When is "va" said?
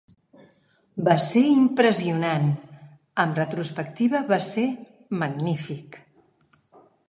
1.09-1.13, 4.35-4.43